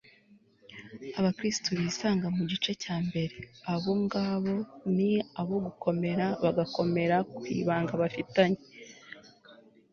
[1.19, 3.35] abakristu bisanga mu gice cya mbere,
[3.73, 4.55] abo ngabo
[4.95, 8.61] ni abo gukomera bagakomera ku ibanga bafitanye